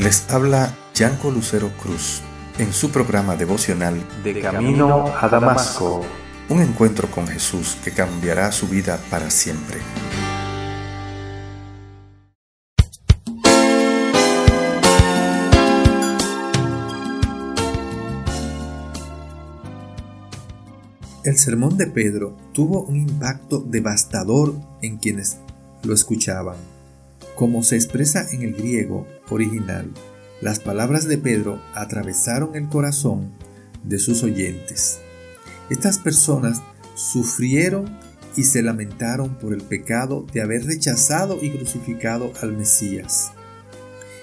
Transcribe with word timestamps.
Les 0.00 0.30
habla 0.30 0.74
Yanco 0.94 1.30
Lucero 1.30 1.70
Cruz 1.76 2.22
en 2.56 2.72
su 2.72 2.90
programa 2.90 3.36
devocional 3.36 4.02
De 4.24 4.40
Camino 4.40 5.04
a 5.14 5.28
Damasco. 5.28 6.06
Un 6.48 6.62
encuentro 6.62 7.10
con 7.10 7.26
Jesús 7.26 7.76
que 7.84 7.90
cambiará 7.90 8.50
su 8.50 8.66
vida 8.66 8.98
para 9.10 9.28
siempre. 9.28 9.76
El 21.24 21.36
sermón 21.36 21.76
de 21.76 21.88
Pedro 21.88 22.38
tuvo 22.54 22.84
un 22.84 22.96
impacto 22.96 23.60
devastador 23.60 24.54
en 24.80 24.96
quienes 24.96 25.36
lo 25.82 25.92
escuchaban. 25.92 26.79
Como 27.40 27.62
se 27.62 27.74
expresa 27.74 28.26
en 28.32 28.42
el 28.42 28.52
griego 28.52 29.06
original, 29.30 29.90
las 30.42 30.58
palabras 30.58 31.08
de 31.08 31.16
Pedro 31.16 31.58
atravesaron 31.74 32.54
el 32.54 32.68
corazón 32.68 33.32
de 33.82 33.98
sus 33.98 34.22
oyentes. 34.22 34.98
Estas 35.70 35.98
personas 35.98 36.60
sufrieron 36.94 37.98
y 38.36 38.42
se 38.42 38.60
lamentaron 38.60 39.38
por 39.38 39.54
el 39.54 39.62
pecado 39.62 40.26
de 40.34 40.42
haber 40.42 40.66
rechazado 40.66 41.38
y 41.40 41.48
crucificado 41.48 42.30
al 42.42 42.52
Mesías. 42.54 43.32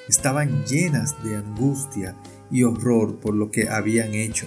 Estaban 0.08 0.64
llenas 0.66 1.16
de 1.24 1.38
angustia 1.38 2.16
y 2.52 2.62
horror 2.62 3.20
por 3.20 3.34
lo 3.34 3.50
que 3.50 3.68
habían 3.68 4.14
hecho. 4.14 4.46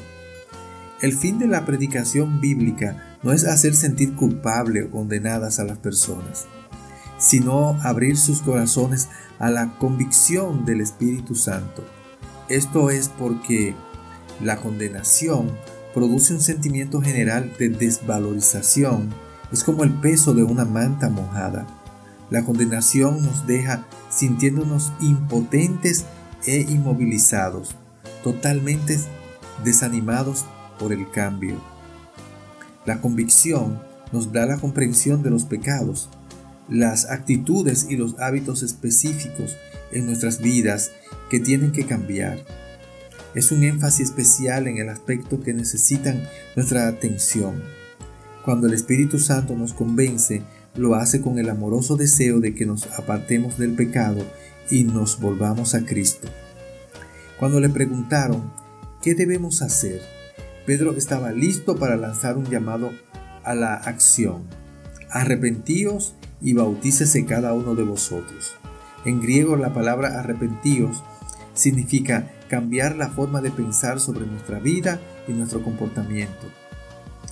El 1.03 1.13
fin 1.13 1.41
de 1.41 1.49
la 1.49 1.67
predicación 1.67 2.41
bíblica 2.41 3.19
no 3.25 3.33
es 3.33 3.43
hacer 3.47 3.75
sentir 3.75 4.15
culpable 4.15 4.85
o 4.85 4.91
condenadas 4.93 5.59
a 5.59 5.65
las 5.65 5.79
personas 5.79 6.47
sino 7.21 7.79
abrir 7.83 8.17
sus 8.17 8.41
corazones 8.41 9.09
a 9.39 9.51
la 9.51 9.79
convicción 9.79 10.65
del 10.65 10.81
Espíritu 10.81 11.37
Santo. 11.37 11.85
Esto 12.49 12.91
es 12.91 13.09
porque 13.09 13.77
la 14.41 14.57
condenación 14.57 15.53
produce 15.95 16.35
un 16.35 16.41
sentimiento 16.41 17.01
general 17.01 17.53
de 17.59 17.69
desvalorización. 17.69 19.11
Es 19.53 19.63
como 19.63 19.85
el 19.85 19.93
peso 19.93 20.35
de 20.35 20.43
una 20.43 20.65
manta 20.65 21.11
mojada. 21.11 21.67
La 22.31 22.45
condenación 22.45 23.23
nos 23.23 23.47
deja 23.47 23.87
sintiéndonos 24.09 24.93
impotentes 25.01 26.07
e 26.47 26.61
inmovilizados, 26.69 27.77
totalmente 28.25 28.99
desanimados 29.63 30.45
por 30.79 30.93
el 30.93 31.11
cambio. 31.11 31.61
La 32.87 33.01
convicción 33.01 33.81
nos 34.13 34.33
da 34.33 34.47
la 34.47 34.59
comprensión 34.59 35.23
de 35.23 35.31
los 35.31 35.45
pecados, 35.45 36.09
las 36.71 37.11
actitudes 37.11 37.87
y 37.91 37.97
los 37.97 38.19
hábitos 38.21 38.63
específicos 38.63 39.57
en 39.93 40.07
nuestras 40.07 40.41
vidas 40.41 40.93
que 41.29 41.41
tienen 41.41 41.73
que 41.73 41.85
cambiar. 41.85 42.39
Es 43.35 43.53
un 43.53 43.63
énfasis 43.65 44.09
especial 44.09 44.67
en 44.67 44.79
el 44.79 44.89
aspecto 44.89 45.41
que 45.41 45.53
necesitan 45.53 46.23
nuestra 46.57 46.89
atención. 46.89 47.63
Cuando 48.45 48.67
el 48.67 48.75
Espíritu 48.75 49.19
Santo 49.19 49.55
nos 49.57 49.75
convence, 49.75 50.43
lo 50.75 50.95
hace 50.95 51.21
con 51.21 51.39
el 51.39 51.51
amoroso 51.51 51.97
deseo 51.97 52.41
de 52.41 52.55
que 52.55 52.67
nos 52.67 52.87
apartemos 52.99 53.59
del 53.59 53.75
pecado 53.75 54.25
y 54.71 54.85
nos 54.85 55.21
volvamos 55.21 55.75
a 55.75 55.85
Cristo. 55.85 56.29
Cuando 57.39 57.61
le 57.61 57.69
preguntaron, 57.69 58.53
¿qué 59.03 59.15
debemos 59.15 59.63
hacer? 59.63 60.01
Pedro 60.67 60.97
estaba 60.97 61.33
listo 61.33 61.77
para 61.77 61.97
lanzar 61.97 62.37
un 62.37 62.47
llamado 62.47 62.93
a 63.45 63.55
la 63.55 63.75
acción. 63.75 64.45
Arrepentíos 65.11 66.15
y 66.41 66.53
bautícese 66.53 67.25
cada 67.27 67.53
uno 67.53 67.75
de 67.75 67.83
vosotros. 67.83 68.55
En 69.05 69.21
griego 69.21 69.57
la 69.57 69.73
palabra 69.73 70.21
arrepentíos 70.21 71.03
significa 71.55 72.31
cambiar 72.49 72.97
la 72.97 73.09
forma 73.09 73.41
de 73.41 73.51
pensar 73.51 74.01
sobre 74.01 74.27
nuestra 74.27 74.59
vida 74.59 75.01
y 75.29 75.33
nuestro 75.33 75.63
comportamiento. 75.63 76.47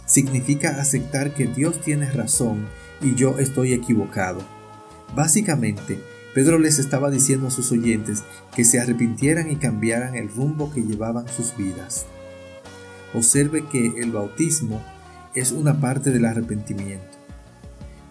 Significa 0.06 0.80
aceptar 0.80 1.34
que 1.34 1.46
Dios 1.46 1.80
tiene 1.80 2.10
razón 2.10 2.66
y 3.02 3.14
yo 3.14 3.38
estoy 3.38 3.72
equivocado. 3.72 4.40
Básicamente, 5.14 6.00
Pedro 6.34 6.58
les 6.58 6.78
estaba 6.78 7.10
diciendo 7.10 7.48
a 7.48 7.50
sus 7.50 7.72
oyentes 7.72 8.22
que 8.54 8.64
se 8.64 8.80
arrepintieran 8.80 9.50
y 9.50 9.56
cambiaran 9.56 10.14
el 10.14 10.28
rumbo 10.28 10.70
que 10.70 10.82
llevaban 10.82 11.26
sus 11.28 11.56
vidas. 11.56 12.06
Observe 13.14 13.66
que 13.66 13.94
el 13.98 14.12
bautismo 14.12 14.82
es 15.34 15.52
una 15.52 15.80
parte 15.80 16.10
del 16.10 16.26
arrepentimiento. 16.26 17.17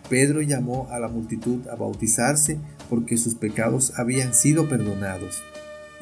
Pedro 0.10 0.42
llamó 0.42 0.88
a 0.92 1.00
la 1.00 1.08
multitud 1.08 1.68
a 1.68 1.76
bautizarse 1.76 2.60
porque 2.90 3.18
sus 3.18 3.36
pecados 3.36 3.94
habían 3.98 4.34
sido 4.34 4.70
perdonados. 4.70 5.42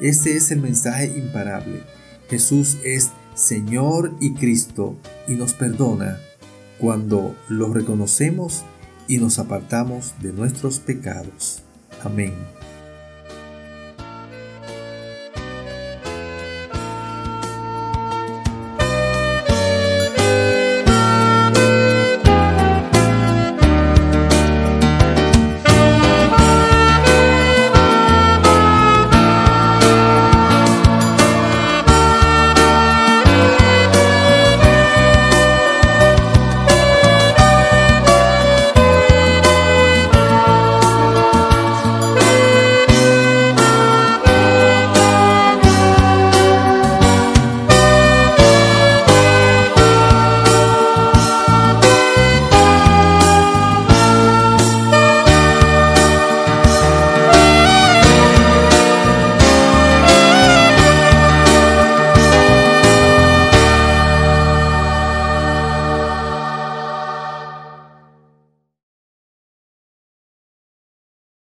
Este 0.00 0.36
es 0.36 0.50
el 0.50 0.60
mensaje 0.60 1.06
imparable. 1.16 1.82
Jesús 2.28 2.78
es 2.84 3.10
Señor 3.34 4.12
y 4.20 4.34
Cristo 4.34 4.96
y 5.28 5.34
nos 5.34 5.54
perdona 5.54 6.18
cuando 6.78 7.36
lo 7.48 7.72
reconocemos 7.72 8.64
y 9.08 9.18
nos 9.18 9.38
apartamos 9.38 10.14
de 10.20 10.32
nuestros 10.32 10.78
pecados. 10.78 11.62
Amén. 12.04 12.32